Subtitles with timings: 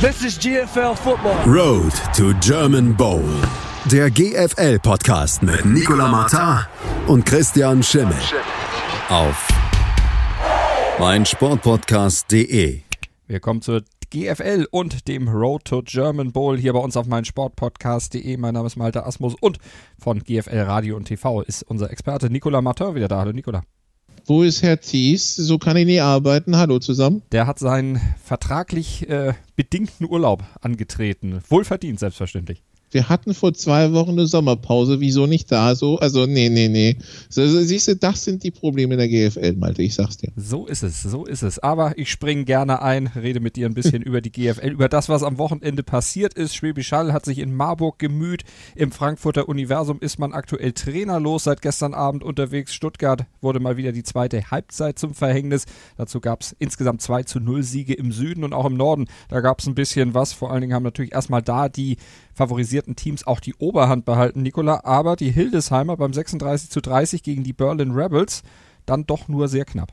[0.00, 1.34] This is GFL Football.
[1.44, 3.24] Road to German Bowl.
[3.90, 6.64] Der GFL-Podcast mit Nicola Martin
[7.08, 8.14] und Christian Schimmel.
[9.08, 9.48] Auf
[11.00, 12.82] meinsportpodcast.de.
[13.26, 18.36] Wir kommen zur GFL und dem Road to German Bowl hier bei uns auf meinsportpodcast.de.
[18.36, 19.58] Mein Name ist Malte Asmus und
[19.98, 23.18] von GFL Radio und TV ist unser Experte Nicola Martin wieder da.
[23.18, 23.62] Hallo Nicola.
[24.28, 25.36] Wo ist Herr Thies?
[25.36, 26.58] So kann ich nie arbeiten.
[26.58, 27.22] Hallo zusammen.
[27.32, 31.40] Der hat seinen vertraglich äh, bedingten Urlaub angetreten.
[31.48, 32.62] Wohlverdient, selbstverständlich.
[32.90, 35.00] Wir hatten vor zwei Wochen eine Sommerpause.
[35.00, 35.98] Wieso nicht da so?
[35.98, 36.96] Also, nee, nee, nee.
[37.28, 40.32] So, so, siehst du, das sind die Probleme der GFL, Malte, ich sag's dir.
[40.36, 41.58] So ist es, so ist es.
[41.58, 45.08] Aber ich springe gerne ein, rede mit dir ein bisschen über die GFL, über das,
[45.08, 46.54] was am Wochenende passiert ist.
[46.54, 48.44] Schwäbisch Hall hat sich in Marburg gemüht.
[48.74, 52.72] Im Frankfurter Universum ist man aktuell trainerlos seit gestern Abend unterwegs.
[52.72, 55.66] Stuttgart wurde mal wieder die zweite Halbzeit zum Verhängnis.
[55.96, 59.06] Dazu gab es insgesamt 2 zu 0 Siege im Süden und auch im Norden.
[59.28, 60.32] Da gab es ein bisschen was.
[60.32, 61.98] Vor allen Dingen haben natürlich erstmal da die
[62.38, 67.44] favorisierten Teams auch die Oberhand behalten, Nikola, aber die Hildesheimer beim 36 zu 30 gegen
[67.44, 68.42] die Berlin Rebels
[68.86, 69.92] dann doch nur sehr knapp.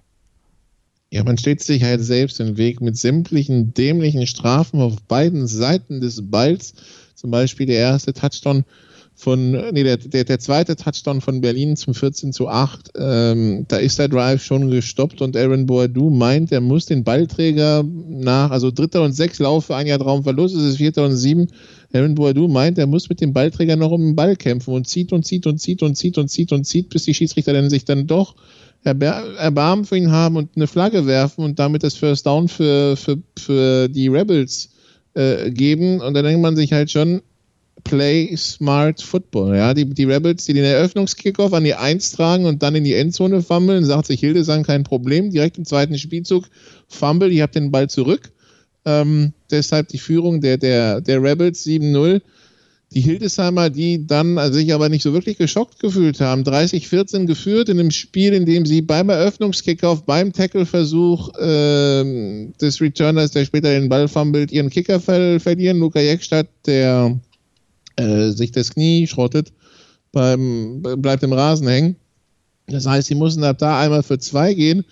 [1.12, 6.02] Ja, man steht sich halt selbst im Weg mit sämtlichen dämlichen Strafen auf beiden Seiten
[6.02, 6.74] des Balls.
[7.14, 8.66] Zum Beispiel der erste Touchdown
[9.18, 13.78] von, nee, der, der, der zweite Touchdown von Berlin zum 14 zu 8, ähm, da
[13.78, 18.72] ist der Drive schon gestoppt und Aaron Boadu meint, er muss den Ballträger nach, also
[18.72, 21.48] dritter und sechs Laufe, ein Jahr Traumverlust, es ist vierter und sieben.
[21.94, 25.14] Aaron Boadu meint, er muss mit dem Ballträger noch um den Ball kämpfen und zieht
[25.14, 27.86] und zieht und zieht und zieht und zieht und zieht, bis die Schiedsrichter dann sich
[27.86, 28.36] dann doch
[28.84, 33.18] Erbarmen für ihn haben und eine Flagge werfen und damit das First Down für, für,
[33.40, 34.70] für die Rebels
[35.16, 36.02] äh, geben.
[36.02, 37.22] Und dann denkt man sich halt schon,
[37.86, 39.56] Play Smart Football.
[39.56, 42.96] Ja, die, die Rebels, die den Eröffnungskickoff an die Eins tragen und dann in die
[42.96, 45.30] Endzone fummeln, sagt sich Hildesheim kein Problem.
[45.30, 46.46] Direkt im zweiten Spielzug
[46.90, 48.32] Fumble, ihr habt den Ball zurück.
[48.86, 52.22] Ähm, deshalb die Führung der, der, der Rebels 7-0.
[52.92, 57.70] Die Hildesheimer, die dann also sich aber nicht so wirklich geschockt gefühlt haben, 30-14 geführt
[57.70, 63.70] in einem Spiel, in dem sie beim Eröffnungskickoff, beim Tackleversuch äh, des Returners, der später
[63.70, 65.80] den Ball fummelt, ihren Kicker ver verlieren.
[65.80, 67.20] Luca Jeckstadt, der
[67.96, 69.52] äh, sich das Knie schrottet,
[70.12, 71.96] beim, bleibt im Rasen hängen.
[72.68, 74.86] Das heißt, sie mussten ab da einmal für zwei gehen.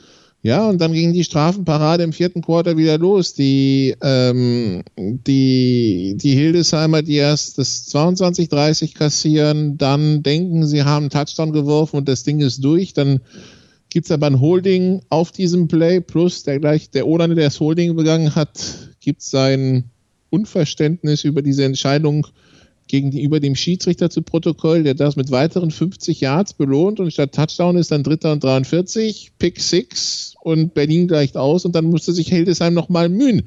[0.46, 3.34] Ja, und dann ging die Strafenparade im vierten Quarter wieder los.
[3.34, 11.10] Die, ähm, die, die Hildesheimer, die erst das 22-30 kassieren, dann denken, sie haben einen
[11.12, 12.94] Touchdown geworfen und das Ding ist durch.
[12.94, 13.22] Dann
[13.90, 17.96] gibt's aber ein Holding auf diesem Play, plus der gleich, der Olane, der das Holding
[17.96, 18.60] begangen hat,
[19.00, 19.86] gibt sein
[20.30, 22.28] Unverständnis über diese Entscheidung
[22.88, 27.78] gegenüber dem Schiedsrichter zu Protokoll, der das mit weiteren 50 Yards belohnt und statt Touchdown
[27.78, 32.28] ist dann Dritter und 43, Pick 6 und Berlin gleicht aus und dann musste sich
[32.28, 33.44] Hildesheim nochmal mühen,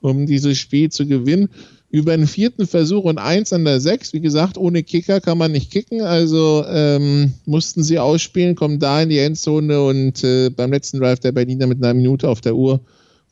[0.00, 1.48] um dieses Spiel zu gewinnen.
[1.90, 5.52] Über einen vierten Versuch und eins an der sechs, wie gesagt, ohne Kicker kann man
[5.52, 10.72] nicht kicken, also ähm, mussten sie ausspielen, kommen da in die Endzone und äh, beim
[10.72, 12.80] letzten Drive der Berliner mit einer Minute auf der Uhr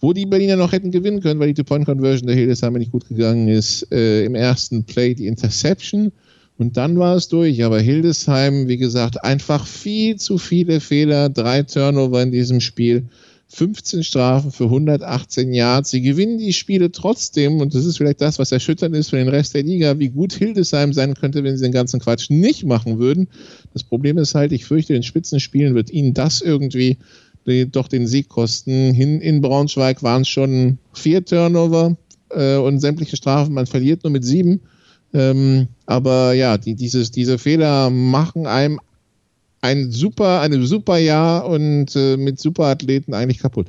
[0.02, 3.48] wo die Berliner noch hätten gewinnen können, weil die Two-Point-Conversion der Hildesheimer nicht gut gegangen
[3.48, 3.90] ist.
[3.92, 6.12] Äh, Im ersten Play die Interception
[6.58, 7.64] und dann war es durch.
[7.64, 13.04] Aber Hildesheim, wie gesagt, einfach viel zu viele Fehler, drei Turnover in diesem Spiel.
[13.48, 15.90] 15 Strafen für 118 Yards.
[15.90, 19.28] Sie gewinnen die Spiele trotzdem und das ist vielleicht das, was erschütternd ist für den
[19.28, 22.98] Rest der Liga, wie gut Hildesheim sein könnte, wenn sie den ganzen Quatsch nicht machen
[22.98, 23.28] würden.
[23.74, 26.96] Das Problem ist halt, ich fürchte, in Spitzenspielen wird ihnen das irgendwie
[27.46, 28.92] die doch den Sieg kosten.
[28.92, 31.96] Hin in Braunschweig waren es schon vier Turnover
[32.30, 33.54] äh, und sämtliche Strafen.
[33.54, 34.60] Man verliert nur mit sieben.
[35.14, 38.80] Ähm, aber ja, die, dieses, diese Fehler machen einem
[39.60, 43.68] ein super, eine super Jahr und äh, mit Superathleten eigentlich kaputt.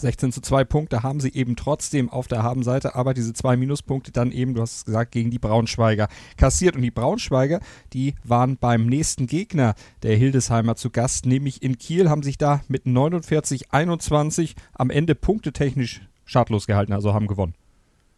[0.00, 4.12] 16 zu 2 Punkte haben sie eben trotzdem auf der Habenseite, aber diese zwei Minuspunkte
[4.12, 6.76] dann eben, du hast es gesagt, gegen die Braunschweiger kassiert.
[6.76, 7.60] Und die Braunschweiger,
[7.92, 12.62] die waren beim nächsten Gegner der Hildesheimer zu Gast, nämlich in Kiel, haben sich da
[12.68, 17.54] mit 49-21 am Ende punktetechnisch schadlos gehalten, also haben gewonnen.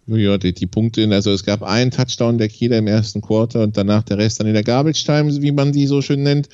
[0.07, 3.77] Ja, die, die Punkte, also es gab einen Touchdown der Kieler im ersten Quarter und
[3.77, 6.49] danach der Rest dann in der Time, wie man die so schön nennt.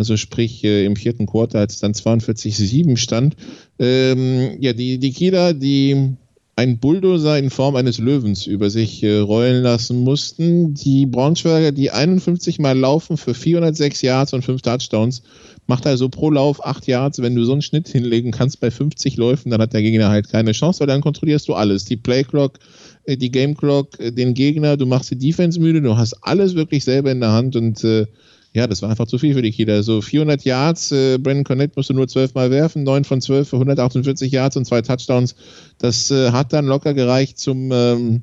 [0.00, 3.36] Also sprich äh, im vierten Quarter, als es dann 42-7 stand.
[3.78, 6.16] Ähm, ja, die, die Kieler, die
[6.56, 10.72] ein Bulldozer in Form eines Löwens über sich äh, rollen lassen mussten.
[10.72, 15.22] Die Braunschweiger, die 51 Mal laufen für 406 Yards und 5 Touchdowns,
[15.66, 17.20] macht also pro Lauf 8 Yards.
[17.20, 20.30] Wenn du so einen Schnitt hinlegen kannst bei 50 Läufen, dann hat der Gegner halt
[20.30, 21.84] keine Chance, weil dann kontrollierst du alles.
[21.84, 22.58] Die Playclock,
[23.04, 26.84] äh, die Gameclock, äh, den Gegner, du machst die Defense müde, du hast alles wirklich
[26.84, 28.06] selber in der Hand und äh,
[28.52, 29.82] ja, das war einfach zu viel für die Kieler.
[29.82, 33.56] So 400 Yards, äh, Brandon Connect musste nur 12 Mal werfen, 9 von 12 für
[33.56, 35.36] 148 Yards und zwei Touchdowns.
[35.78, 38.22] Das äh, hat dann locker gereicht zum, ähm,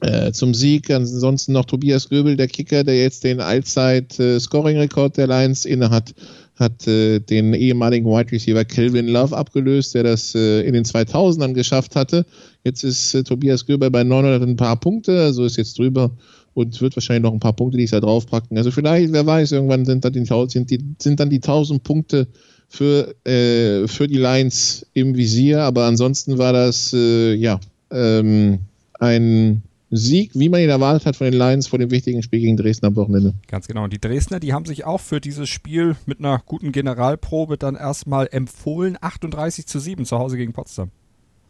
[0.00, 0.90] äh, zum Sieg.
[0.90, 6.14] Ansonsten noch Tobias Göbel, der Kicker, der jetzt den Allzeit-Scoring-Rekord der Lions innehat,
[6.56, 11.54] hat äh, den ehemaligen Wide Receiver Kelvin Love abgelöst, der das äh, in den 2000ern
[11.54, 12.26] geschafft hatte.
[12.64, 16.10] Jetzt ist äh, Tobias Göbel bei 900 ein paar Punkte, also ist jetzt drüber
[16.58, 18.58] und wird wahrscheinlich noch ein paar Punkte, die ich da draufpacken.
[18.58, 22.26] Also vielleicht, wer weiß, irgendwann sind dann die, sind die, sind dann die 1000 Punkte
[22.68, 27.60] für, äh, für die Lions im Visier, aber ansonsten war das, äh, ja,
[27.90, 28.58] ähm,
[28.98, 32.56] ein Sieg, wie man ihn erwartet hat von den Lions vor dem wichtigen Spiel gegen
[32.58, 33.34] Dresden am Wochenende.
[33.46, 33.84] Ganz genau.
[33.84, 37.74] Und die Dresdner, die haben sich auch für dieses Spiel mit einer guten Generalprobe dann
[37.74, 38.98] erstmal empfohlen.
[39.00, 40.90] 38 zu 7 zu Hause gegen Potsdam.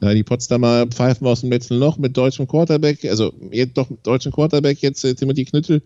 [0.01, 4.07] Ja, die Potsdamer pfeifen aus dem letzten Loch mit deutschem Quarterback, also jetzt doch mit
[4.07, 5.83] deutschem Quarterback, jetzt äh, Timothy Knüttel,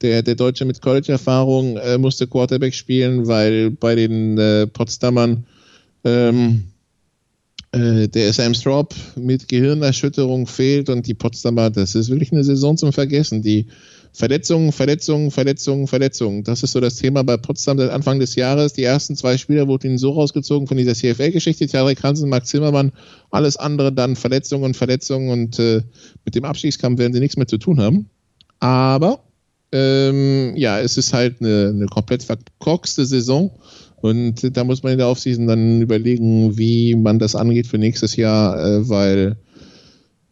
[0.00, 5.44] der, der Deutsche mit College-Erfahrung, äh, musste Quarterback spielen, weil bei den äh, Potsdamern
[6.04, 6.64] ähm,
[7.70, 12.76] äh, der Sam Straub mit Gehirnerschütterung fehlt und die Potsdamer, das ist wirklich eine Saison
[12.76, 13.42] zum Vergessen.
[13.42, 13.66] Die
[14.14, 16.44] Verletzungen, Verletzungen, Verletzungen, Verletzungen.
[16.44, 18.74] Das ist so das Thema bei Potsdam seit Anfang des Jahres.
[18.74, 21.66] Die ersten zwei Spieler wurden ihnen so rausgezogen von dieser CFL-Geschichte.
[21.66, 22.92] Tarek Hansen, Marc Zimmermann,
[23.30, 25.82] alles andere dann Verletzungen und Verletzungen und äh,
[26.24, 28.10] mit dem Abstiegskampf werden sie nichts mehr zu tun haben.
[28.60, 29.20] Aber
[29.72, 33.50] ähm, ja, es ist halt eine, eine komplett verkorkste Saison
[34.02, 38.16] und da muss man in der Offseason dann überlegen, wie man das angeht für nächstes
[38.16, 39.36] Jahr, äh, weil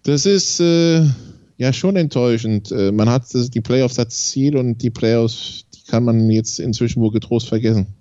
[0.03, 1.07] das ist äh,
[1.61, 2.73] ja schon enttäuschend.
[2.73, 7.03] Äh, man hat die Playoffs als Ziel und die Playoffs, die kann man jetzt inzwischen
[7.03, 7.95] wohl getrost vergessen.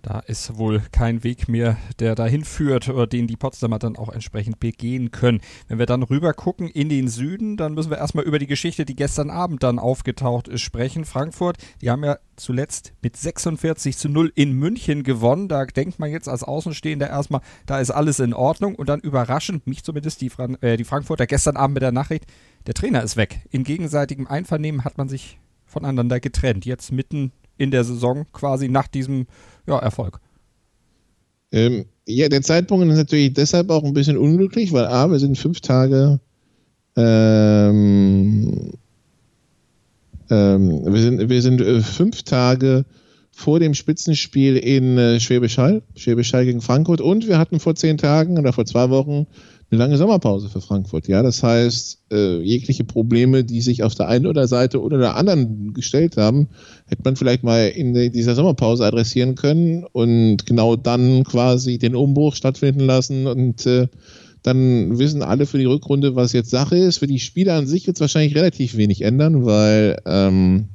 [0.00, 4.08] Da ist wohl kein Weg mehr, der dahin führt oder den die Potsdamer dann auch
[4.08, 5.40] entsprechend begehen können.
[5.68, 8.84] Wenn wir dann rüber gucken in den Süden, dann müssen wir erstmal über die Geschichte,
[8.84, 11.04] die gestern Abend dann aufgetaucht ist, sprechen.
[11.04, 15.46] Frankfurt, die haben ja zuletzt mit 46 zu 0 in München gewonnen.
[15.46, 19.68] Da denkt man jetzt als Außenstehender erstmal, da ist alles in Ordnung und dann überraschend,
[19.68, 22.24] mich zumindest die, Fran äh, die Frankfurter gestern Abend mit der Nachricht,
[22.66, 23.42] der Trainer ist weg.
[23.50, 26.64] In gegenseitigem Einvernehmen hat man sich voneinander getrennt.
[26.64, 29.26] Jetzt mitten in der Saison quasi nach diesem
[29.66, 30.20] ja, Erfolg.
[31.50, 35.38] Ähm, ja, der Zeitpunkt ist natürlich deshalb auch ein bisschen unglücklich, weil A, wir sind
[35.38, 36.20] fünf Tage
[36.96, 38.72] ähm,
[40.30, 42.84] ähm, wir sind, wir sind äh, fünf Tage
[43.30, 47.74] vor dem Spitzenspiel in äh, Schwäbisch Hall, Schwäbisch Hall gegen Frankfurt und wir hatten vor
[47.74, 49.26] zehn Tagen oder vor zwei Wochen
[49.72, 51.08] eine lange Sommerpause für Frankfurt.
[51.08, 55.16] Ja, das heißt, äh, jegliche Probleme, die sich auf der einen oder Seite oder der
[55.16, 56.48] anderen gestellt haben,
[56.86, 62.36] hätte man vielleicht mal in dieser Sommerpause adressieren können und genau dann quasi den Umbruch
[62.36, 63.88] stattfinden lassen und äh,
[64.42, 66.98] dann wissen alle für die Rückrunde, was jetzt Sache ist.
[66.98, 70.66] Für die Spieler an sich wird es wahrscheinlich relativ wenig ändern, weil ähm,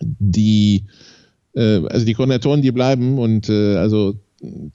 [0.00, 0.84] die
[1.54, 4.14] äh, also die Koordinatoren, die bleiben und äh, also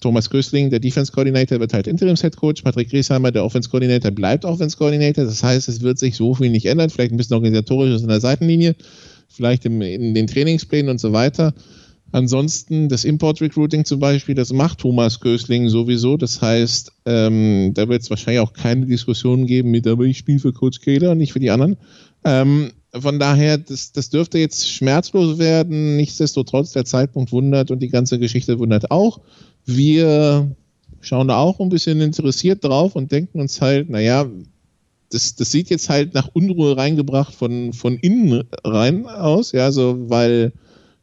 [0.01, 2.61] Thomas Köstling, der Defense Coordinator, wird halt Interims Head Coach.
[2.63, 5.23] Patrick Griesheimer, der Offense Coordinator, bleibt Offense Coordinator.
[5.23, 6.89] Das heißt, es wird sich so viel nicht ändern.
[6.89, 8.75] Vielleicht ein bisschen organisatorisches in der Seitenlinie,
[9.29, 11.53] vielleicht im, in den Trainingsplänen und so weiter.
[12.11, 16.15] Ansonsten das Import Recruiting zum Beispiel, das macht Thomas Köstling sowieso.
[16.15, 20.39] Das heißt, ähm, da wird es wahrscheinlich auch keine Diskussion geben mit, aber ich spiele
[20.39, 21.77] für Coach Kehler, nicht für die anderen.
[22.23, 25.95] Ähm, von daher, das, das dürfte jetzt schmerzlos werden.
[25.95, 29.21] Nichtsdestotrotz, der Zeitpunkt wundert und die ganze Geschichte wundert auch.
[29.65, 30.55] Wir
[31.01, 34.25] schauen da auch ein bisschen interessiert drauf und denken uns halt, naja,
[35.09, 40.09] das, das sieht jetzt halt nach Unruhe reingebracht von, von innen rein aus, ja, so,
[40.09, 40.53] weil,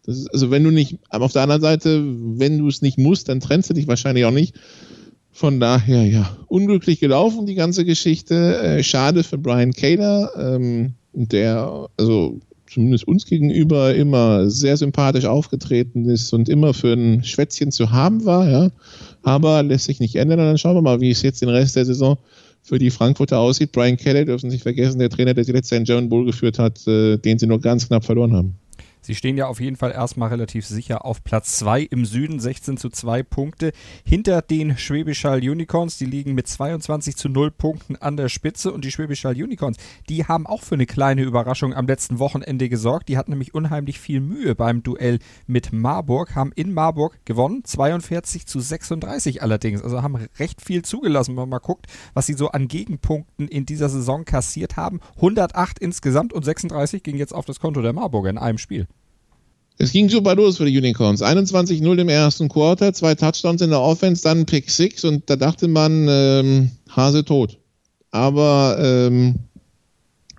[0.04, 3.40] das also wenn du nicht, auf der anderen Seite, wenn du es nicht musst, dann
[3.40, 4.54] trennst du dich wahrscheinlich auch nicht.
[5.32, 8.58] Von daher, ja, unglücklich gelaufen, die ganze Geschichte.
[8.58, 12.40] Äh, schade für Brian Kaler, ähm, der, also
[12.72, 18.24] zumindest uns gegenüber immer sehr sympathisch aufgetreten ist und immer für ein Schwätzchen zu haben
[18.24, 18.70] war, ja.
[19.22, 20.38] Aber lässt sich nicht ändern.
[20.38, 22.16] Und dann schauen wir mal, wie es jetzt den Rest der Saison
[22.62, 23.72] für die Frankfurter aussieht.
[23.72, 26.24] Brian Kelly dürfen Sie nicht vergessen, der Trainer, der sie letztes Jahr in German Bowl
[26.24, 28.54] geführt hat, äh, den sie nur ganz knapp verloren haben.
[29.02, 32.76] Sie stehen ja auf jeden Fall erstmal relativ sicher auf Platz 2 im Süden, 16
[32.76, 33.72] zu 2 Punkte.
[34.04, 38.72] Hinter den Schwäbisch Unicorns, die liegen mit 22 zu 0 Punkten an der Spitze.
[38.72, 39.78] Und die Schwäbisch Unicorns,
[40.08, 43.08] die haben auch für eine kleine Überraschung am letzten Wochenende gesorgt.
[43.08, 48.46] Die hatten nämlich unheimlich viel Mühe beim Duell mit Marburg, haben in Marburg gewonnen, 42
[48.46, 49.82] zu 36 allerdings.
[49.82, 53.64] Also haben recht viel zugelassen, wenn man mal guckt, was sie so an Gegenpunkten in
[53.64, 55.00] dieser Saison kassiert haben.
[55.16, 58.86] 108 insgesamt und 36 ging jetzt auf das Konto der Marburger in einem Spiel.
[59.82, 61.22] Es ging super los für die Unicorns.
[61.22, 65.68] 21-0 im ersten Quarter, zwei Touchdowns in der Offense, dann Pick 6 und da dachte
[65.68, 67.56] man, ähm, Hase tot.
[68.10, 69.36] Aber ähm,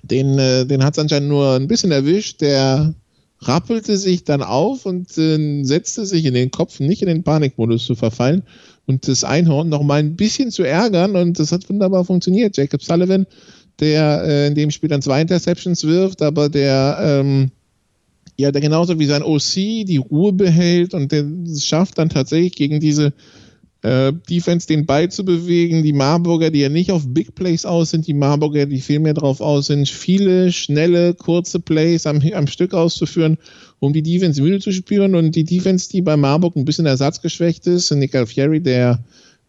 [0.04, 2.42] den, äh, den hat es anscheinend nur ein bisschen erwischt.
[2.42, 2.94] Der
[3.40, 7.84] rappelte sich dann auf und äh, setzte sich in den Kopf, nicht in den Panikmodus
[7.84, 8.44] zu verfallen
[8.86, 12.58] und das Einhorn noch mal ein bisschen zu ärgern und das hat wunderbar funktioniert.
[12.58, 13.26] Jacob Sullivan
[13.80, 17.50] der äh, in dem Spiel dann zwei Interceptions wirft, aber der ähm,
[18.38, 21.26] ja, der genauso wie sein OC die Ruhe behält und der
[21.60, 23.14] schafft dann tatsächlich gegen diese
[23.84, 25.84] äh, Defense den Ball zu bewegen.
[25.84, 29.14] Die Marburger, die ja nicht auf Big Plays aus sind, die Marburger, die viel mehr
[29.14, 33.38] drauf aus sind, viele schnelle, kurze Plays am, am Stück auszuführen,
[33.80, 35.16] um die Defense müde zu spüren.
[35.16, 39.04] Und die Defense, die bei Marburg ein bisschen ersatzgeschwächt ist, Nick Alfieri, der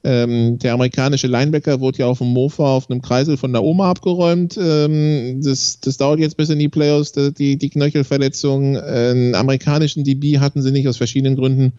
[0.04, 3.90] ähm, der amerikanische Linebacker wurde ja auf dem Mofa auf einem Kreisel von der Oma
[3.90, 4.58] abgeräumt.
[4.60, 8.76] Ähm, das, das dauert jetzt bis in die Playoffs, die, die Knöchelverletzung.
[8.76, 11.74] Einen amerikanischen DB hatten sie nicht aus verschiedenen Gründen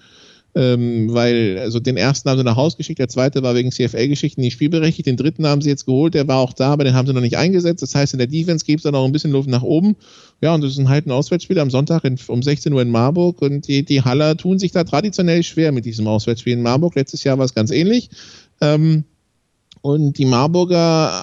[0.55, 4.41] ähm, weil also den ersten haben sie nach Hause geschickt, der zweite war wegen CFL-Geschichten
[4.41, 7.07] nicht spielberechtigt, den dritten haben sie jetzt geholt, der war auch da, aber den haben
[7.07, 7.81] sie noch nicht eingesetzt.
[7.81, 9.95] Das heißt, in der Defense gibt es da noch ein bisschen Luft nach oben.
[10.41, 12.91] Ja, und das ist ein halt ein Auswärtsspiel am Sonntag in, um 16 Uhr in
[12.91, 16.95] Marburg und die, die Haller tun sich da traditionell schwer mit diesem Auswärtsspiel in Marburg.
[16.95, 18.10] Letztes Jahr war es ganz ähnlich.
[18.62, 19.05] Ähm,
[19.81, 20.77] und die Marburger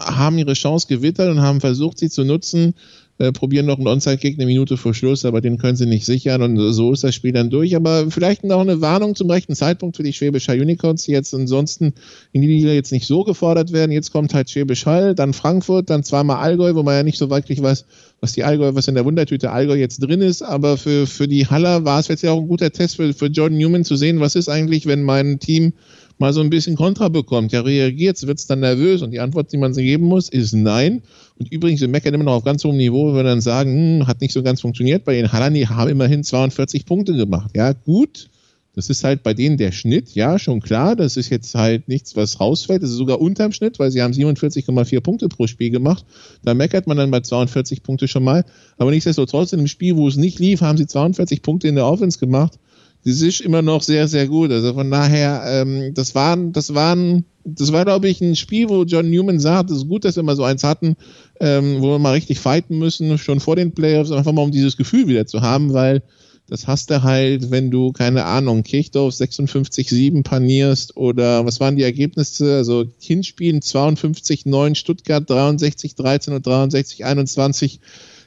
[0.07, 2.75] haben ihre Chance gewittert und haben versucht, sie zu nutzen
[3.21, 6.41] äh, probieren noch einen Onside-Kick eine Minute vor Schluss, aber den können sie nicht sichern
[6.41, 7.77] und so ist das Spiel dann durch.
[7.77, 11.93] Aber vielleicht noch eine Warnung zum rechten Zeitpunkt für die Schwäbischer Unicorns, die jetzt ansonsten
[12.33, 13.93] in die Liga jetzt nicht so gefordert werden.
[13.93, 17.29] Jetzt kommt halt Schwäbisch Hall, dann Frankfurt, dann zweimal Allgäu, wo man ja nicht so
[17.29, 17.85] wirklich weiß,
[18.23, 20.41] was die Allgäu, was in der Wundertüte Allgäu jetzt drin ist.
[20.41, 23.27] Aber für, für die Haller war es jetzt ja auch ein guter Test für, für
[23.27, 25.75] Jordan Newman zu sehen, was ist eigentlich, wenn mein Team
[26.21, 29.53] mal so ein bisschen Kontra bekommt, ja reagiert, wird es dann nervös und die Antwort,
[29.53, 31.03] die man sich geben muss, ist nein.
[31.41, 34.07] Und übrigens, wir meckern immer noch auf ganz hohem Niveau, wenn wir dann sagen, hm,
[34.07, 35.07] hat nicht so ganz funktioniert.
[35.07, 37.51] Bei den Halani haben immerhin 42 Punkte gemacht.
[37.57, 38.29] Ja, gut.
[38.75, 40.95] Das ist halt bei denen der Schnitt, ja, schon klar.
[40.95, 42.83] Das ist jetzt halt nichts, was rausfällt.
[42.83, 46.05] Das ist sogar unterm Schnitt, weil sie haben 47,4 Punkte pro Spiel gemacht.
[46.45, 48.45] Da meckert man dann bei 42 Punkte schon mal.
[48.77, 51.87] Aber nichtsdestotrotz, in einem Spiel, wo es nicht lief, haben sie 42 Punkte in der
[51.87, 52.59] Offense gemacht
[53.05, 54.51] das ist immer noch sehr, sehr gut.
[54.51, 58.83] Also von daher, ähm, das waren, das waren, das war, glaube ich, ein Spiel, wo
[58.85, 60.97] John Newman sagt, es ist gut, dass wir mal so eins hatten,
[61.41, 64.77] ähm, wo wir mal richtig fighten müssen, schon vor den Playoffs, einfach mal um dieses
[64.77, 66.03] Gefühl wieder zu haben, weil
[66.51, 71.85] das hast du halt, wenn du, keine Ahnung, Kirchdorf 56-7 panierst oder was waren die
[71.85, 72.57] Ergebnisse?
[72.57, 77.79] Also Hinspielen 52-9, Stuttgart 63-13 und 63-21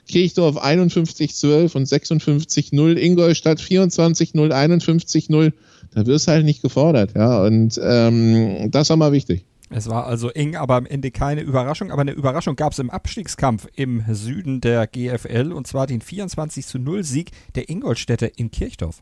[0.07, 5.53] Kirchdorf 51-12 und 56-0, Ingolstadt 24-0, 51-0.
[5.93, 7.43] Da wirst halt nicht gefordert, ja.
[7.43, 9.45] Und ähm, das war mal wichtig.
[9.69, 11.91] Es war also eng, aber am Ende keine Überraschung.
[11.91, 16.75] Aber eine Überraschung gab es im Abstiegskampf im Süden der GFL und zwar den 24
[16.75, 19.01] 0 Sieg der Ingolstädter in Kirchdorf.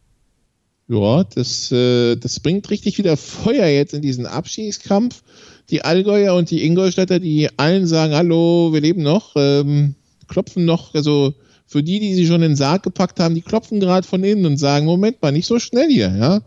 [0.87, 5.23] Ja, das, äh, das bringt richtig wieder Feuer jetzt in diesen Abstiegskampf.
[5.69, 9.33] Die Allgäuer und die Ingolstädter, die allen sagen, hallo, wir leben noch.
[9.35, 9.95] Ähm,
[10.31, 11.33] klopfen noch, also
[11.67, 14.45] für die, die sie schon in den Sarg gepackt haben, die klopfen gerade von innen
[14.45, 16.41] und sagen, Moment mal, nicht so schnell hier, ja.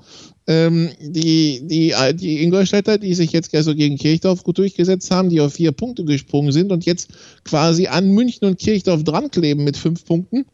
[0.47, 5.41] Ähm, die, die, die Ingolstädter, die sich jetzt also gegen Kirchdorf gut durchgesetzt haben, die
[5.41, 7.09] auf vier Punkte gesprungen sind und jetzt
[7.45, 10.45] quasi an München und Kirchdorf dran kleben mit fünf Punkten.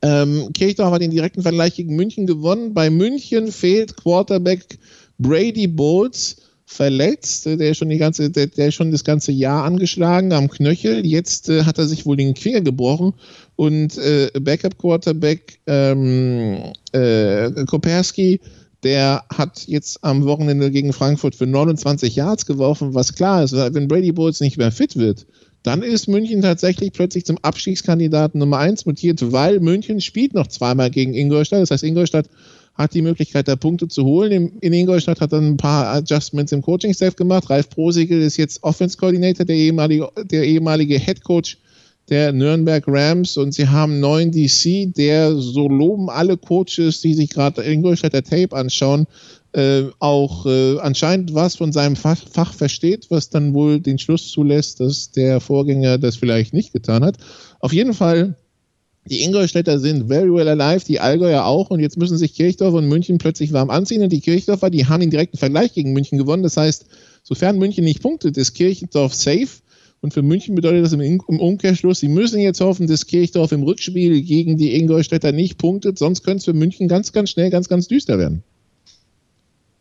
[0.00, 2.72] Ähm, Kirchdorf hat den direkten Vergleich gegen München gewonnen.
[2.72, 4.78] Bei München fehlt Quarterback
[5.18, 10.50] Brady Bowles verletzt, der schon die ganze, der, der schon das ganze Jahr angeschlagen am
[10.50, 11.06] Knöchel.
[11.06, 13.14] Jetzt äh, hat er sich wohl den Finger gebrochen
[13.54, 18.40] und äh, Backup Quarterback ähm, äh, Koperski,
[18.82, 23.88] der hat jetzt am Wochenende gegen Frankfurt für 29 Yards geworfen, was klar ist, wenn
[23.88, 25.26] Brady Bowles nicht mehr fit wird,
[25.62, 30.90] dann ist München tatsächlich plötzlich zum Abstiegskandidaten Nummer 1 mutiert, weil München spielt noch zweimal
[30.90, 31.62] gegen Ingolstadt.
[31.62, 32.28] Das heißt, Ingolstadt
[32.76, 34.58] hat die Möglichkeit, da Punkte zu holen.
[34.60, 37.48] In Ingolstadt hat dann ein paar Adjustments im Coaching-Staff gemacht.
[37.48, 41.58] Ralf Prosigel ist jetzt Offense-Coordinator, der ehemalige, der ehemalige Head Coach
[42.08, 47.14] der Nürnberg Rams und sie haben einen neuen DC, der, so loben alle Coaches, die
[47.14, 49.06] sich gerade Ingolstädter Tape anschauen,
[49.52, 54.30] äh, auch äh, anscheinend was von seinem Fach, Fach versteht, was dann wohl den Schluss
[54.30, 57.16] zulässt, dass der Vorgänger das vielleicht nicht getan hat.
[57.58, 58.36] Auf jeden Fall
[59.08, 62.88] die Ingolstädter sind very well alive, die Allgäuer auch und jetzt müssen sich Kirchdorf und
[62.88, 66.42] München plötzlich warm anziehen und die Kirchdorfer, die haben den direkten Vergleich gegen München gewonnen.
[66.42, 66.86] Das heißt,
[67.22, 69.48] sofern München nicht punktet, ist Kirchdorf safe
[70.00, 74.22] und für München bedeutet das im, Umkehrschluss, sie müssen jetzt hoffen, dass Kirchdorf im Rückspiel
[74.22, 77.88] gegen die Ingolstädter nicht punktet, sonst könnte es für München ganz, ganz schnell, ganz, ganz
[77.88, 78.42] düster werden.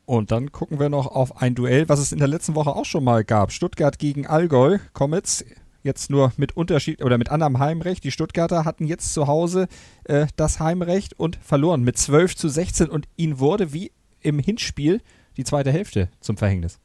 [0.05, 2.85] Und dann gucken wir noch auf ein Duell, was es in der letzten Woche auch
[2.85, 3.51] schon mal gab.
[3.51, 4.77] Stuttgart gegen Allgäu.
[4.93, 5.43] Comets
[5.85, 8.03] jetzt nur mit Unterschied oder mit anderem Heimrecht.
[8.03, 9.67] Die Stuttgarter hatten jetzt zu Hause
[10.03, 15.01] äh, das Heimrecht und verloren mit 12 zu 16 und ihnen wurde wie im Hinspiel
[15.37, 16.79] die zweite Hälfte zum Verhängnis.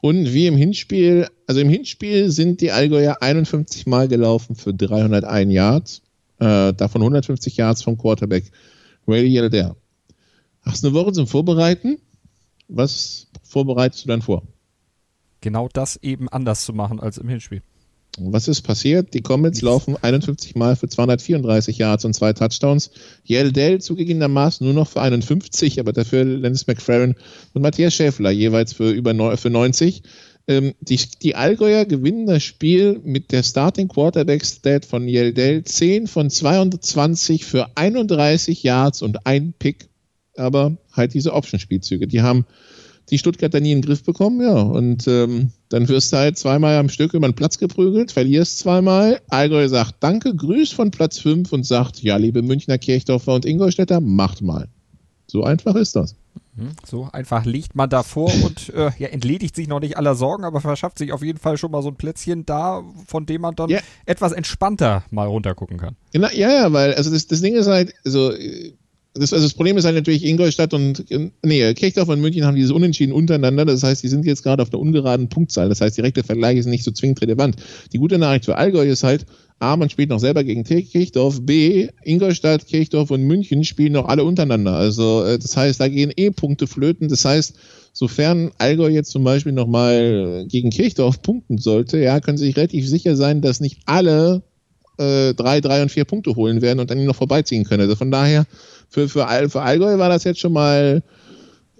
[0.00, 5.52] Und wie im Hinspiel, also im Hinspiel sind die Allgäuer 51 Mal gelaufen für 301
[5.52, 6.02] Yards,
[6.38, 8.44] äh, davon 150 Yards vom Quarterback
[9.08, 9.74] Ray Yelder.
[10.62, 11.98] Hast du eine Woche zum Vorbereiten?
[12.68, 14.42] Was vorbereitest du dann vor?
[15.40, 17.62] Genau das eben anders zu machen als im Hinspiel.
[18.18, 19.12] Was ist passiert?
[19.12, 22.90] Die Comets laufen 51 Mal für 234 Yards und zwei Touchdowns.
[23.24, 27.14] Yeldell zugegebenermaßen nur noch für 51, aber dafür Lennis McFerrin
[27.52, 30.02] und Matthias Schäfler jeweils für über für 90.
[30.48, 36.06] Ähm, die, die Allgäuer gewinnen das Spiel mit der Starting Quarterback Stat von Yeldell 10
[36.06, 39.88] von 220 für 31 Yards und ein Pick.
[40.36, 42.06] Aber halt diese Option-Spielzüge.
[42.06, 42.46] Die haben
[43.10, 44.60] die Stuttgarter nie in den Griff bekommen, ja.
[44.60, 49.20] Und ähm, dann wirst du halt zweimal am Stück über den Platz geprügelt, verlierst zweimal.
[49.28, 54.00] Allgäu sagt Danke, grüßt von Platz 5 und sagt, ja, liebe Münchner Kirchdorfer und Ingolstädter,
[54.00, 54.68] macht mal.
[55.26, 56.16] So einfach ist das.
[56.56, 56.70] Mhm.
[56.84, 60.60] So einfach liegt man davor und äh, ja, entledigt sich noch nicht aller Sorgen, aber
[60.60, 63.70] verschafft sich auf jeden Fall schon mal so ein Plätzchen da, von dem man dann
[63.70, 63.80] ja.
[64.06, 65.96] etwas entspannter mal runtergucken kann.
[66.12, 68.32] Genau, ja, ja, weil, also das, das Ding ist halt, also
[69.18, 71.04] das, also das Problem ist halt natürlich, Ingolstadt und
[71.42, 73.64] nee, Kirchdorf und München haben dieses Unentschieden untereinander.
[73.64, 75.68] Das heißt, die sind jetzt gerade auf der ungeraden Punktzahl.
[75.68, 77.56] Das heißt, direkte Vergleich ist nicht so zwingend relevant.
[77.92, 79.26] Die gute Nachricht für Allgäu ist halt,
[79.58, 84.24] A, man spielt noch selber gegen Kirchdorf, B, Ingolstadt, Kirchdorf und München spielen noch alle
[84.24, 84.74] untereinander.
[84.74, 87.08] Also äh, das heißt, da gehen eh Punkte flöten.
[87.08, 87.54] Das heißt,
[87.94, 92.86] sofern Allgäu jetzt zum Beispiel nochmal gegen Kirchdorf punkten sollte, ja, können Sie sich relativ
[92.86, 94.42] sicher sein, dass nicht alle
[94.98, 97.82] äh, drei, drei und vier Punkte holen werden und dann noch vorbeiziehen können.
[97.82, 98.46] Also von daher
[98.88, 101.02] für, für, für Allgäu war das jetzt schon mal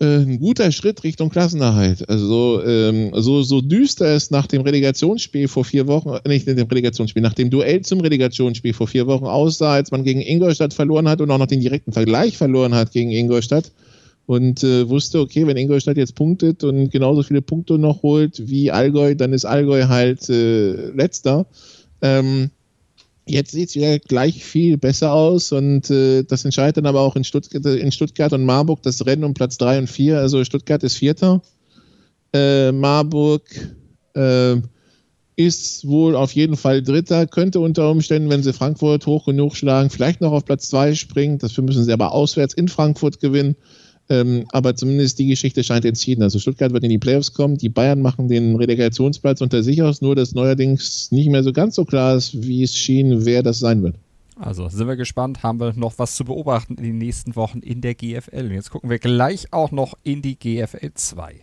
[0.01, 2.09] äh, ein guter Schritt Richtung Klassenerhalt.
[2.09, 7.23] Also ähm, so, so düster es nach dem Relegationsspiel vor vier Wochen, nicht dem Relegationsspiel,
[7.23, 11.21] nach dem Duell zum Relegationsspiel vor vier Wochen aussah, als man gegen Ingolstadt verloren hat
[11.21, 13.73] und auch noch den direkten Vergleich verloren hat gegen Ingolstadt
[14.27, 18.71] und äh, wusste, okay, wenn Ingolstadt jetzt punktet und genauso viele Punkte noch holt wie
[18.71, 21.47] Allgäu, dann ist Allgäu halt äh, letzter.
[22.03, 22.51] Ähm,
[23.29, 27.17] Jetzt sieht es wieder gleich viel besser aus und äh, das entscheidet dann aber auch
[27.17, 30.21] in Stuttgart, in Stuttgart und Marburg das Rennen um Platz 3 und 4.
[30.21, 31.43] Also Stuttgart ist Vierter.
[32.33, 33.43] Äh, Marburg
[34.15, 34.57] äh,
[35.35, 39.91] ist wohl auf jeden Fall Dritter, könnte unter Umständen, wenn sie Frankfurt hoch genug schlagen,
[39.91, 41.39] vielleicht noch auf Platz 2 springen.
[41.39, 43.57] Dafür müssen sie aber auswärts in Frankfurt gewinnen.
[44.09, 46.23] Ähm, aber zumindest die Geschichte scheint entschieden.
[46.23, 50.01] Also Stuttgart wird in die Playoffs kommen, die Bayern machen den Relegationsplatz unter sich aus,
[50.01, 53.59] nur dass neuerdings nicht mehr so ganz so klar ist, wie es schien, wer das
[53.59, 53.97] sein wird.
[54.39, 57.81] Also sind wir gespannt, haben wir noch was zu beobachten in den nächsten Wochen in
[57.81, 58.45] der GFL.
[58.45, 61.43] Und jetzt gucken wir gleich auch noch in die GFL 2.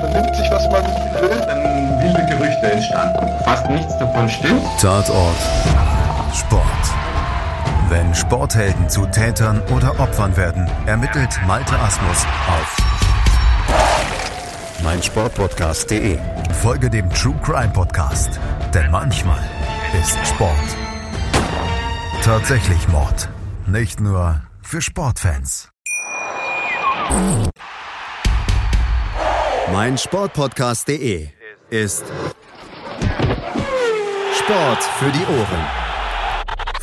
[0.00, 0.82] Man nimmt sich, was man
[1.20, 3.44] will, dann wilde Gerüchte entstanden.
[3.44, 4.62] Fast nichts davon stimmt.
[4.80, 5.36] Tatort.
[6.34, 6.99] Sport.
[7.90, 12.76] Wenn Sporthelden zu Tätern oder Opfern werden, ermittelt Malte Asmus auf
[14.84, 16.16] meinsportpodcast.de.
[16.62, 18.38] Folge dem True Crime Podcast,
[18.72, 19.42] denn manchmal
[20.00, 20.54] ist Sport
[22.22, 23.28] tatsächlich Mord.
[23.66, 25.70] Nicht nur für Sportfans.
[29.72, 31.28] Meinsportpodcast.de
[31.70, 32.04] ist
[34.38, 35.89] Sport für die Ohren.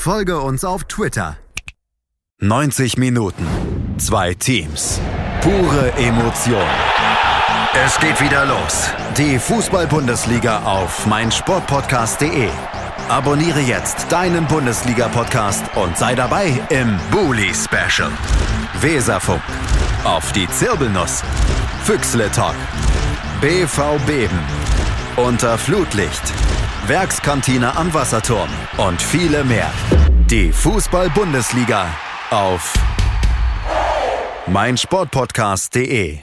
[0.07, 1.35] Folge uns auf Twitter.
[2.39, 3.45] 90 Minuten.
[3.97, 5.01] Zwei Teams.
[5.41, 6.63] Pure Emotion.
[7.85, 8.89] Es geht wieder los.
[9.17, 12.47] Die Fußball-Bundesliga auf meinsportpodcast.de.
[13.09, 18.09] Abonniere jetzt deinen Bundesliga-Podcast und sei dabei im Bully Special.
[18.79, 19.41] Weserfunk.
[20.05, 21.21] Auf die Zirbelnuss.
[21.83, 22.55] Füchsle Talk.
[23.41, 24.39] BV Beben.
[25.17, 26.23] Unter Flutlicht.
[26.87, 28.47] Werkskantine am Wasserturm
[28.77, 29.69] und viele mehr.
[30.29, 31.93] Die Fußball-Bundesliga
[32.31, 32.73] auf
[34.47, 36.19] meinsportpodcast.de.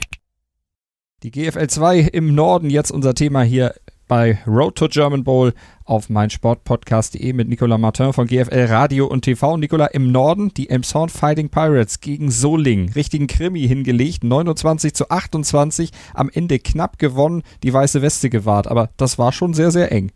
[1.21, 3.75] Die GFL 2 im Norden, jetzt unser Thema hier
[4.07, 9.57] bei Road to German Bowl auf meinsportpodcast.de mit Nicolas Martin von GFL Radio und TV.
[9.57, 12.91] Nicolas, im Norden die Emshorn Fighting Pirates gegen Soling.
[12.93, 18.89] Richtigen Krimi hingelegt, 29 zu 28, am Ende knapp gewonnen, die weiße Weste gewahrt, aber
[18.97, 20.11] das war schon sehr, sehr eng.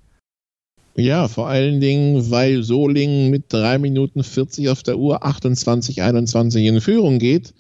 [1.00, 6.66] Ja, vor allen Dingen, weil Solingen mit 3 Minuten 40 auf der Uhr 28, 21
[6.66, 7.54] in Führung geht.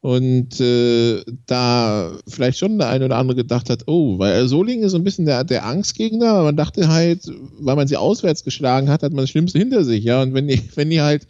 [0.00, 4.92] Und äh, da vielleicht schon der eine oder andere gedacht hat, oh, weil Solingen ist
[4.92, 6.44] so ein bisschen der, der Angstgegner.
[6.44, 10.04] Man dachte halt, weil man sie auswärts geschlagen hat, hat man das Schlimmste hinter sich.
[10.04, 11.26] Ja, und wenn die, wenn die halt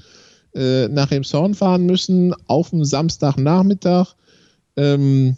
[0.54, 4.14] äh, nach dem Zorn fahren müssen, auf dem Samstagnachmittag,
[4.76, 5.36] ähm,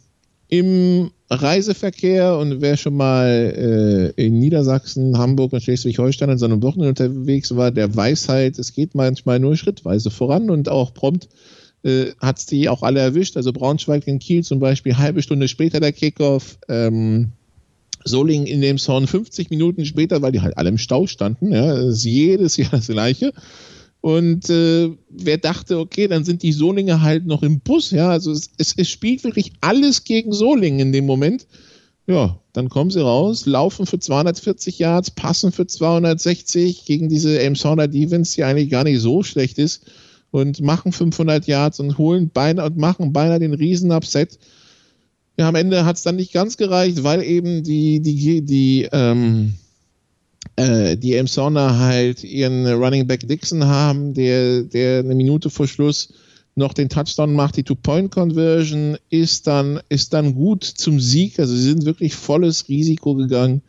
[0.48, 6.62] im Reiseverkehr und wer schon mal äh, in Niedersachsen, Hamburg und Schleswig-Holstein an so einem
[6.62, 11.28] Wochenende unterwegs war, der weiß halt, es geht manchmal nur schrittweise voran und auch prompt
[11.84, 13.36] äh, hat es die auch alle erwischt.
[13.36, 16.58] Also Braunschweig in Kiel zum Beispiel, halbe Stunde später der Kickoff.
[16.68, 17.32] Ähm,
[18.04, 21.52] Solingen in dem Zorn 50 Minuten später, weil die halt alle im Stau standen.
[21.52, 23.32] Ja, das ist jedes Jahr das gleiche.
[24.00, 28.30] Und äh, wer dachte, okay, dann sind die Solinger halt noch im Bus, ja, also
[28.30, 31.46] es, es, es spielt wirklich alles gegen Solingen in dem Moment.
[32.06, 37.88] ja, dann kommen sie raus, laufen für 240 Yards, passen für 260 gegen diese Elmshorner
[37.88, 39.84] Defense, die eigentlich gar nicht so schlecht ist
[40.30, 44.38] und machen 500 Yards und holen beinahe und machen beinahe den Riesen-Upset.
[45.38, 49.54] Ja, am Ende hat es dann nicht ganz gereicht, weil eben die, die, die, ähm,
[50.56, 56.12] äh, die Elmshorner halt ihren Running Back Dixon haben, der, der eine Minute vor Schluss
[56.58, 61.38] noch den Touchdown macht, die Two-Point-Conversion ist dann, ist dann gut zum Sieg.
[61.38, 63.62] Also sie sind wirklich volles Risiko gegangen.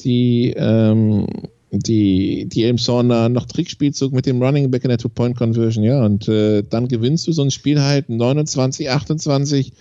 [0.00, 1.26] Die, ähm,
[1.70, 6.62] die, die Elmshorner noch Trickspielzug mit dem Running Back in der Two-Point-Conversion, ja, und äh,
[6.68, 9.72] dann gewinnst du so ein Spiel halt 29, 28.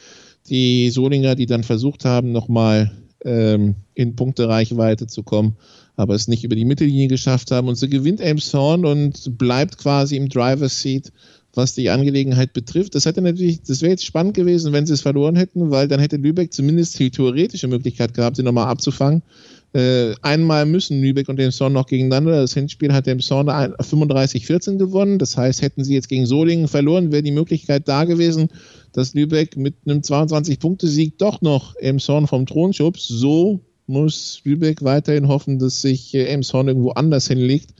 [0.50, 2.92] Die Solinger, die dann versucht haben, nochmal
[3.24, 5.56] ähm, in Punktereichweite zu kommen,
[5.96, 7.68] aber es nicht über die Mittellinie geschafft haben.
[7.68, 11.12] Und so gewinnt Elmshorn und bleibt quasi im Driver's Seat
[11.56, 12.96] was die Angelegenheit betrifft.
[12.96, 16.00] Das hätte natürlich, das wäre jetzt spannend gewesen, wenn sie es verloren hätten, weil dann
[16.00, 19.22] hätte Lübeck zumindest die theoretische Möglichkeit gehabt, sie nochmal abzufangen.
[19.74, 22.42] Äh, einmal müssen Lübeck und Elmshorn noch gegeneinander.
[22.42, 25.20] Das Hinspiel hat Elmshorn 35-14 gewonnen.
[25.20, 28.50] Das heißt, hätten sie jetzt gegen Solingen verloren, wäre die Möglichkeit da gewesen,
[28.94, 33.08] dass Lübeck mit einem 22-Punkte-Sieg doch noch Elmshorn vom Thron schubst.
[33.08, 37.74] So muss Lübeck weiterhin hoffen, dass sich äh, Elmshorn irgendwo anders hinlegt.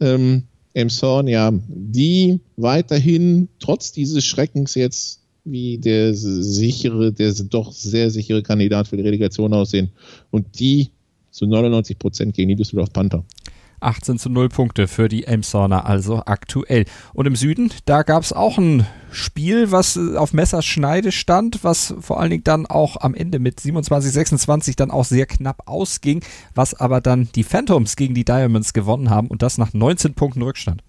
[0.00, 8.10] Ähm, Elmshorn, ja, die weiterhin trotz dieses Schreckens jetzt wie der sichere, der doch sehr
[8.10, 9.90] sichere Kandidat für die Relegation aussehen
[10.30, 10.90] und die
[11.30, 13.24] zu 99 Prozent gegen die Düsseldorf Panther.
[13.80, 16.84] 18 zu 0 Punkte für die Elmshorner also aktuell.
[17.14, 21.94] Und im Süden, da gab es auch ein Spiel, was äh, auf Messerschneide stand, was
[22.00, 26.22] vor allen Dingen dann auch am Ende mit 27, 26 dann auch sehr knapp ausging,
[26.54, 30.42] was aber dann die Phantoms gegen die Diamonds gewonnen haben und das nach 19 Punkten
[30.42, 30.82] Rückstand.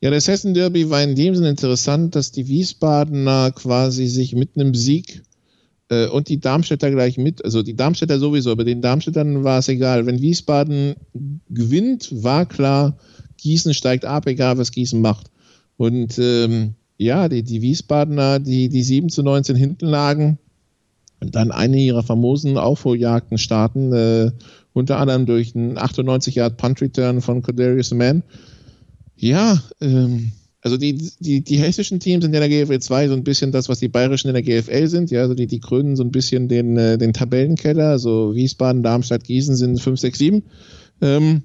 [0.00, 4.50] Ja, das Hessen Derby war in dem Sinne interessant, dass die Wiesbadener quasi sich mit
[4.54, 5.22] einem Sieg
[5.88, 9.68] äh, und die Darmstädter gleich mit, also die Darmstädter sowieso, aber den Darmstädtern war es
[9.68, 10.06] egal.
[10.06, 10.94] Wenn Wiesbaden
[11.50, 12.98] gewinnt, war klar,
[13.38, 15.30] Gießen steigt ab, egal was Gießen macht.
[15.76, 20.38] Und ähm, ja, die, die Wiesbadener, die, die 7 zu 19 hinten lagen,
[21.24, 24.30] und dann eine ihrer famosen Aufholjagden starten, äh,
[24.74, 28.22] unter anderem durch einen 98 Yard Punt Return von Cordarius Mann.
[29.16, 30.32] Ja, ähm,
[30.64, 33.68] also die, die, die hessischen Teams sind in der GFL 2 so ein bisschen das,
[33.68, 35.10] was die bayerischen in der GFL sind.
[35.10, 37.90] Ja, also die, die krönen so ein bisschen den, äh, den Tabellenkeller.
[37.90, 40.42] Also Wiesbaden, Darmstadt, Gießen sind 5, 6, 7.
[41.02, 41.42] Ähm,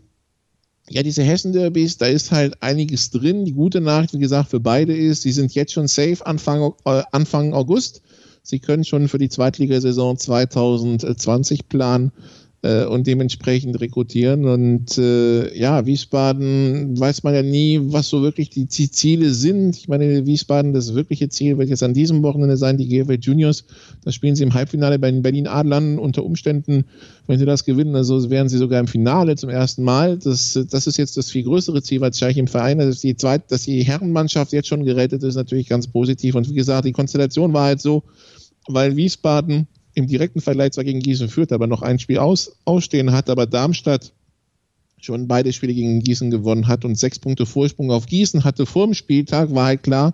[0.90, 3.44] ja, diese Hessen-Derbys, da ist halt einiges drin.
[3.44, 7.04] Die gute Nachricht, wie gesagt, für beide ist, sie sind jetzt schon safe Anfang, äh,
[7.12, 8.02] Anfang August.
[8.42, 12.14] Sie können schon für die Zweitligasaison 2020 planen
[12.62, 14.46] und dementsprechend rekrutieren.
[14.46, 19.78] Und äh, ja, Wiesbaden weiß man ja nie, was so wirklich die Ziele sind.
[19.78, 23.64] Ich meine, Wiesbaden, das wirkliche Ziel wird jetzt an diesem Wochenende sein, die GFL Juniors.
[24.04, 26.84] Da spielen sie im Halbfinale bei den Berlin Adlern unter Umständen,
[27.28, 30.18] wenn sie das gewinnen, also wären sie sogar im Finale zum ersten Mal.
[30.18, 32.80] Das, das ist jetzt das viel größere Ziel als Scheich im Verein.
[32.80, 36.36] Dass die, Zweit-, dass die Herrenmannschaft jetzt schon gerettet ist, natürlich ganz positiv.
[36.36, 38.04] Und wie gesagt, die Konstellation war halt so,
[38.68, 39.68] weil Wiesbaden
[40.00, 43.46] im direkten Vergleich zwar gegen Gießen führt, aber noch ein Spiel aus, ausstehen hat, aber
[43.46, 44.14] Darmstadt
[45.00, 48.86] schon beide Spiele gegen Gießen gewonnen hat und sechs Punkte Vorsprung auf Gießen hatte vor
[48.86, 50.14] dem Spieltag, war halt klar,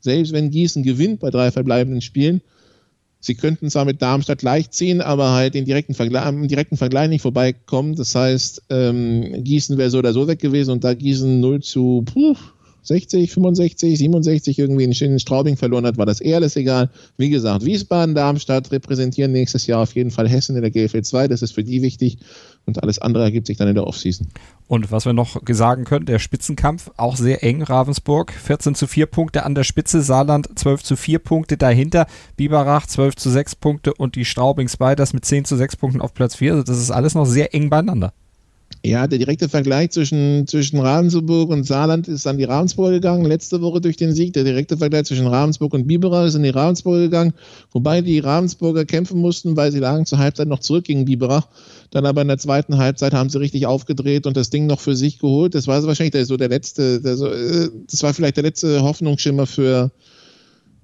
[0.00, 2.40] selbst wenn Gießen gewinnt bei drei verbleibenden Spielen,
[3.20, 7.08] sie könnten zwar mit Darmstadt gleich ziehen, aber halt den direkten Vergleich, im direkten Vergleich
[7.08, 7.94] nicht vorbeikommen.
[7.94, 12.02] Das heißt, ähm, Gießen wäre so oder so weg gewesen und da Gießen 0 zu
[12.04, 12.36] puh,
[12.82, 16.90] 60, 65, 67 irgendwie in Straubing verloren hat, war das eher alles egal.
[17.16, 21.28] Wie gesagt, Wiesbaden, Darmstadt repräsentieren nächstes Jahr auf jeden Fall Hessen in der GFL 2.
[21.28, 22.18] Das ist für die wichtig
[22.66, 24.28] und alles andere ergibt sich dann in der Offseason.
[24.66, 27.62] Und was wir noch sagen können, der Spitzenkampf auch sehr eng.
[27.62, 32.86] Ravensburg 14 zu 4 Punkte an der Spitze, Saarland 12 zu 4 Punkte dahinter, Biberach
[32.86, 36.36] 12 zu 6 Punkte und die Straubing Spiders mit 10 zu 6 Punkten auf Platz
[36.36, 36.52] 4.
[36.52, 38.12] Also das ist alles noch sehr eng beieinander.
[38.84, 43.62] Ja, der direkte Vergleich zwischen, zwischen Ravensburg und Saarland ist an die Ravensburg gegangen, letzte
[43.62, 44.32] Woche durch den Sieg.
[44.32, 47.32] Der direkte Vergleich zwischen Ravensburg und Biberach ist an die Ravensburg gegangen,
[47.70, 51.46] wobei die Ravensburger kämpfen mussten, weil sie lagen zur Halbzeit noch zurück gegen Biberach.
[51.90, 54.96] Dann aber in der zweiten Halbzeit haben sie richtig aufgedreht und das Ding noch für
[54.96, 55.54] sich geholt.
[55.54, 58.44] Das war so wahrscheinlich der, so der letzte, der so, äh, das war vielleicht der
[58.44, 59.92] letzte Hoffnungsschimmer für,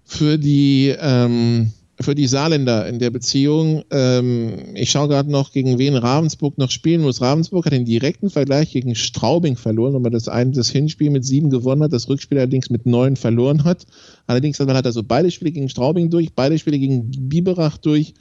[0.04, 3.82] für die, ähm, für die Saarländer in der Beziehung.
[3.90, 7.20] Ähm, ich schaue gerade noch, gegen wen Ravensburg noch spielen muss.
[7.20, 11.24] Ravensburg hat den direkten Vergleich gegen Straubing verloren, weil man das, ein, das Hinspiel mit
[11.24, 13.84] sieben gewonnen hat, das Rückspiel allerdings mit neun verloren hat.
[14.26, 18.14] Allerdings hat man also beide Spiele gegen Straubing durch, beide Spiele gegen Biberach durch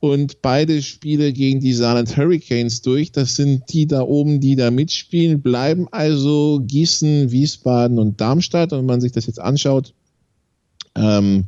[0.00, 3.12] und beide Spiele gegen die Saarland Hurricanes durch.
[3.12, 5.40] Das sind die da oben, die da mitspielen.
[5.40, 8.72] Bleiben also Gießen, Wiesbaden und Darmstadt.
[8.72, 9.94] Und wenn man sich das jetzt anschaut,
[10.96, 11.44] ähm,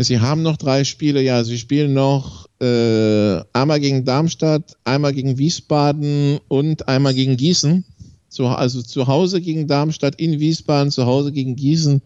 [0.00, 5.38] Sie haben noch drei Spiele, ja, sie spielen noch äh, einmal gegen Darmstadt, einmal gegen
[5.38, 7.84] Wiesbaden und einmal gegen Gießen.
[8.28, 12.00] Zu, also zu Hause gegen Darmstadt, in Wiesbaden, zu Hause gegen Gießen.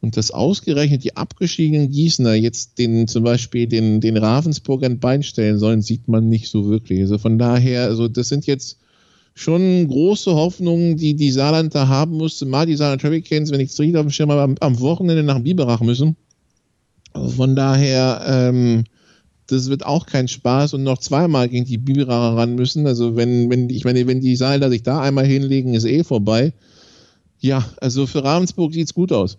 [0.00, 5.22] Und das ausgerechnet die abgestiegenen Gießener jetzt den zum Beispiel den, den Ravensburg ein Bein
[5.22, 7.00] stellen sollen, sieht man nicht so wirklich.
[7.00, 8.78] Also von daher, also das sind jetzt
[9.34, 12.44] schon große Hoffnungen, die die Saarland da haben musste.
[12.44, 15.22] Mal die Saarland Hurricanes, wenn ich es richtig auf dem Schirm habe, am, am Wochenende
[15.22, 16.16] nach Biberach müssen.
[17.12, 18.84] Also von daher, ähm,
[19.46, 22.86] das wird auch kein Spaß und noch zweimal gegen die Biberacher ran müssen.
[22.86, 26.52] Also wenn, wenn, ich meine, wenn die Saarländer sich da einmal hinlegen, ist eh vorbei.
[27.38, 29.38] Ja, also für Ravensburg sieht's gut aus.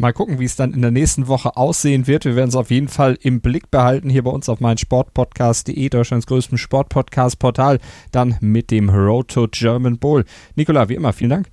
[0.00, 2.24] Mal gucken, wie es dann in der nächsten Woche aussehen wird.
[2.24, 6.26] Wir werden es auf jeden Fall im Blick behalten hier bei uns auf meinsportpodcast.de, Deutschlands
[6.26, 7.80] größtem Sportpodcast-Portal,
[8.12, 10.24] dann mit dem Road to German Bowl.
[10.54, 11.50] Nikola, wie immer, vielen Dank.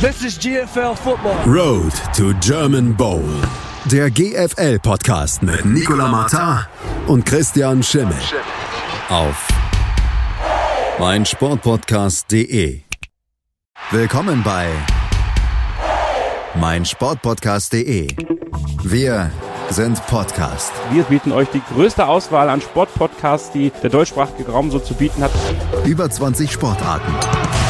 [0.00, 1.36] This is GFL Football.
[1.46, 3.24] Road to German Bowl.
[3.92, 6.66] Der GFL-Podcast mit Nicola Martin
[7.06, 8.18] und Christian Schimmel.
[9.08, 9.46] Auf
[10.98, 12.80] meinsportpodcast.de.
[13.92, 14.66] Willkommen bei
[16.56, 18.08] meinsportpodcast.de.
[18.82, 19.30] Wir
[19.70, 20.72] sind Podcast.
[20.90, 25.22] Wir bieten euch die größte Auswahl an Sportpodcasts, die der deutschsprachige Raum so zu bieten
[25.22, 25.30] hat.
[25.84, 27.14] Über 20 Sportarten,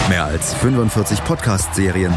[0.09, 2.17] mehr als 45 Podcast-Serien,